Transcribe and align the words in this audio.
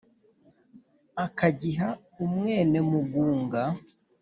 akagiha 1.25 1.87
umwénemugunga 2.23 3.61